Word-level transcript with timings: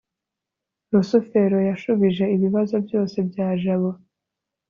rusufero 0.91 1.57
yashubije 1.69 2.23
ibibazo 2.35 2.75
byose 2.85 3.17
bya 3.29 3.47
jabo 3.61 3.89